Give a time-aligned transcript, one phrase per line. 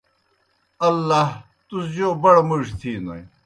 [0.87, 1.21] اَلّا
[1.67, 3.21] تُس جوْ بڑہ موڙیْ تِھینوئے۔